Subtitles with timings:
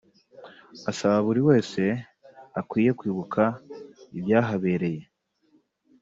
[0.91, 1.81] asaba buri wese
[2.59, 3.43] akwiye kwibuka
[4.17, 5.01] ibyahabereye